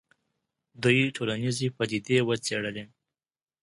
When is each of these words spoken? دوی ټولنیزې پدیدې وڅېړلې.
دوی 0.83 1.13
ټولنیزې 1.15 1.67
پدیدې 1.77 2.17
وڅېړلې. 2.27 2.85